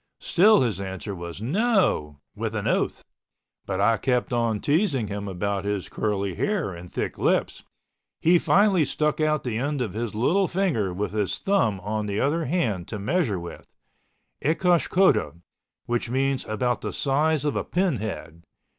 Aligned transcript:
Still 0.19 0.61
his 0.61 0.81
answer 0.81 1.13
was 1.13 1.43
NO, 1.43 2.19
with 2.35 2.55
an 2.55 2.65
oath, 2.65 3.03
but 3.67 3.79
I 3.79 3.97
kept 3.97 4.33
on 4.33 4.59
teasing 4.59 5.09
him 5.09 5.27
about 5.27 5.63
his 5.63 5.89
curly 5.89 6.33
hair 6.33 6.73
and 6.73 6.91
thick 6.91 7.19
lips. 7.19 7.61
He 8.19 8.39
finally 8.39 8.83
stuck 8.83 9.21
out 9.21 9.43
the 9.43 9.59
end 9.59 9.79
of 9.79 9.93
his 9.93 10.15
little 10.15 10.47
finger 10.47 10.91
with 10.91 11.11
his 11.11 11.37
thumb 11.37 11.79
on 11.81 12.07
the 12.07 12.19
other 12.19 12.45
hand 12.45 12.87
to 12.87 12.97
measure 12.97 13.39
with—ecosh 13.39 14.87
cota, 14.89 15.33
which 15.85 16.09
meant 16.09 16.47
about 16.47 16.81
the 16.81 16.93
size 16.93 17.45
of 17.45 17.55
a 17.55 17.63
pin 17.63 17.97
head. 17.97 18.41